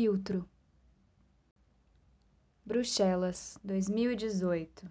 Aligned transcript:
filtro. 0.00 0.48
Bruxelas, 2.64 3.58
2018. 3.62 4.90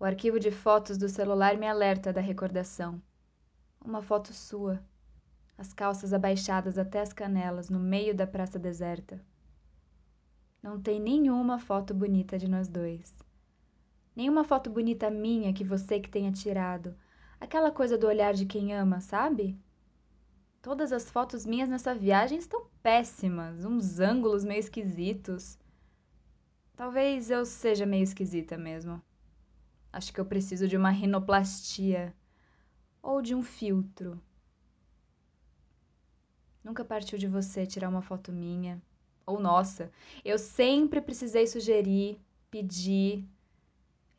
O 0.00 0.04
arquivo 0.04 0.40
de 0.40 0.50
fotos 0.50 0.98
do 0.98 1.08
celular 1.08 1.56
me 1.56 1.68
alerta 1.68 2.12
da 2.12 2.20
recordação. 2.20 3.00
Uma 3.80 4.02
foto 4.02 4.32
sua. 4.32 4.82
As 5.56 5.72
calças 5.72 6.12
abaixadas 6.12 6.78
até 6.78 7.00
as 7.00 7.12
canelas, 7.12 7.70
no 7.70 7.78
meio 7.78 8.12
da 8.12 8.26
praça 8.26 8.58
deserta. 8.58 9.24
Não 10.60 10.80
tem 10.80 10.98
nenhuma 10.98 11.60
foto 11.60 11.94
bonita 11.94 12.36
de 12.36 12.48
nós 12.48 12.66
dois. 12.66 13.14
Nenhuma 14.16 14.42
foto 14.42 14.68
bonita 14.68 15.08
minha 15.08 15.52
que 15.52 15.62
você 15.62 16.00
que 16.00 16.10
tenha 16.10 16.32
tirado. 16.32 16.92
Aquela 17.40 17.70
coisa 17.70 17.96
do 17.96 18.08
olhar 18.08 18.34
de 18.34 18.46
quem 18.46 18.74
ama, 18.74 19.00
sabe? 19.00 19.56
Todas 20.68 20.92
as 20.92 21.10
fotos 21.10 21.46
minhas 21.46 21.66
nessa 21.66 21.94
viagem 21.94 22.36
estão 22.36 22.66
péssimas, 22.82 23.64
uns 23.64 24.00
ângulos 24.00 24.44
meio 24.44 24.60
esquisitos. 24.60 25.58
Talvez 26.76 27.30
eu 27.30 27.46
seja 27.46 27.86
meio 27.86 28.02
esquisita 28.02 28.58
mesmo. 28.58 29.00
Acho 29.90 30.12
que 30.12 30.20
eu 30.20 30.26
preciso 30.26 30.68
de 30.68 30.76
uma 30.76 30.90
rinoplastia 30.90 32.14
ou 33.02 33.22
de 33.22 33.34
um 33.34 33.42
filtro. 33.42 34.20
Nunca 36.62 36.84
partiu 36.84 37.16
de 37.16 37.26
você 37.26 37.64
tirar 37.64 37.88
uma 37.88 38.02
foto 38.02 38.30
minha 38.30 38.78
ou 39.24 39.40
nossa. 39.40 39.90
Eu 40.22 40.38
sempre 40.38 41.00
precisei 41.00 41.46
sugerir, 41.46 42.20
pedir. 42.50 43.26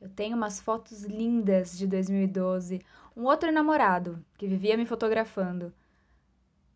Eu 0.02 0.09
tenho 0.09 0.35
umas 0.35 0.59
fotos 0.59 1.03
lindas 1.03 1.77
de 1.77 1.85
2012, 1.85 2.83
um 3.15 3.25
outro 3.25 3.52
namorado 3.52 4.25
que 4.35 4.47
vivia 4.47 4.75
me 4.75 4.87
fotografando. 4.87 5.71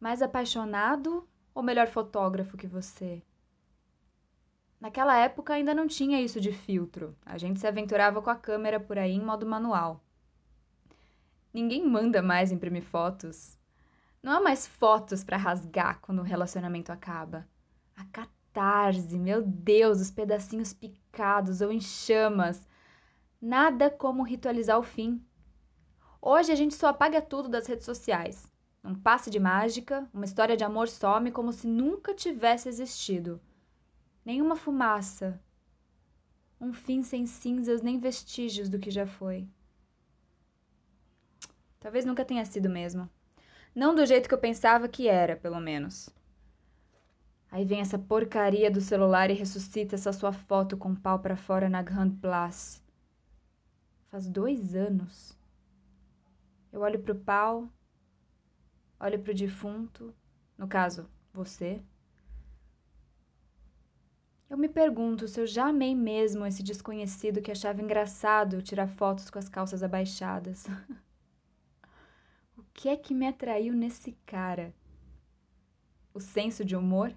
Mais 0.03 0.21
apaixonado 0.21 1.25
ou 1.55 1.63
melhor 1.63 1.87
fotógrafo 1.87 2.57
que 2.57 2.67
você? 2.67 3.23
Naquela 4.77 5.15
época 5.15 5.53
ainda 5.53 5.73
não 5.73 5.87
tinha 5.87 6.19
isso 6.19 6.41
de 6.41 6.51
filtro. 6.51 7.15
A 7.25 7.37
gente 7.37 7.57
se 7.57 7.65
aventurava 7.65 8.21
com 8.21 8.29
a 8.29 8.35
câmera 8.35 8.81
por 8.81 8.97
aí 8.97 9.13
em 9.13 9.23
modo 9.23 9.45
manual. 9.45 10.03
Ninguém 11.53 11.87
manda 11.87 12.21
mais 12.21 12.51
imprimir 12.51 12.83
fotos. 12.83 13.57
Não 14.21 14.33
há 14.33 14.41
mais 14.41 14.67
fotos 14.67 15.23
para 15.23 15.37
rasgar 15.37 16.01
quando 16.01 16.19
o 16.19 16.25
relacionamento 16.25 16.91
acaba. 16.91 17.47
A 17.95 18.03
catarse, 18.03 19.17
meu 19.17 19.41
Deus, 19.41 20.01
os 20.01 20.11
pedacinhos 20.11 20.73
picados 20.73 21.61
ou 21.61 21.71
em 21.71 21.79
chamas. 21.79 22.67
Nada 23.41 23.89
como 23.89 24.21
ritualizar 24.21 24.77
o 24.77 24.83
fim. 24.83 25.25
Hoje 26.21 26.51
a 26.51 26.55
gente 26.55 26.73
só 26.73 26.87
apaga 26.87 27.21
tudo 27.21 27.47
das 27.47 27.67
redes 27.67 27.85
sociais. 27.85 28.51
Um 28.83 28.93
passe 28.93 29.29
de 29.29 29.39
mágica, 29.39 30.09
uma 30.13 30.25
história 30.25 30.57
de 30.57 30.63
amor 30.63 30.89
some 30.89 31.31
como 31.31 31.53
se 31.53 31.67
nunca 31.67 32.13
tivesse 32.13 32.67
existido 32.67 33.39
nenhuma 34.25 34.55
fumaça, 34.55 35.39
um 36.59 36.71
fim 36.73 37.03
sem 37.03 37.25
cinzas 37.25 37.81
nem 37.81 37.99
vestígios 37.99 38.69
do 38.69 38.79
que 38.79 38.89
já 38.89 39.05
foi. 39.05 39.47
Talvez 41.79 42.05
nunca 42.05 42.23
tenha 42.23 42.45
sido 42.45 42.69
mesmo. 42.69 43.09
Não 43.75 43.93
do 43.93 44.05
jeito 44.05 44.29
que 44.29 44.33
eu 44.33 44.39
pensava 44.39 44.87
que 44.87 45.07
era, 45.07 45.35
pelo 45.35 45.59
menos. 45.59 46.09
Aí 47.51 47.65
vem 47.65 47.81
essa 47.81 47.99
porcaria 47.99 48.71
do 48.71 48.79
celular 48.79 49.29
e 49.29 49.33
ressuscita 49.33 49.95
essa 49.95 50.13
sua 50.13 50.31
foto 50.31 50.77
com 50.77 50.91
o 50.91 50.99
pau 50.99 51.19
para 51.19 51.35
fora 51.35 51.69
na 51.69 51.81
Grand 51.81 52.11
Place. 52.11 52.81
Faz 54.09 54.27
dois 54.27 54.73
anos. 54.73 55.37
Eu 56.71 56.81
olho 56.81 56.99
pro 56.99 57.13
pau, 57.13 57.69
olho 59.03 59.19
pro 59.19 59.33
defunto, 59.33 60.15
no 60.57 60.67
caso, 60.67 61.09
você. 61.33 61.81
Eu 64.49 64.57
me 64.57 64.69
pergunto 64.69 65.27
se 65.27 65.41
eu 65.41 65.45
já 65.45 65.67
amei 65.67 65.93
mesmo 65.93 66.45
esse 66.45 66.63
desconhecido 66.63 67.41
que 67.41 67.51
achava 67.51 67.81
engraçado 67.81 68.61
tirar 68.61 68.87
fotos 68.87 69.29
com 69.29 69.39
as 69.39 69.49
calças 69.49 69.83
abaixadas. 69.83 70.67
o 72.57 72.63
que 72.73 72.87
é 72.87 72.95
que 72.95 73.13
me 73.13 73.27
atraiu 73.27 73.73
nesse 73.73 74.13
cara? 74.25 74.73
O 76.13 76.19
senso 76.19 76.63
de 76.63 76.75
humor? 76.75 77.13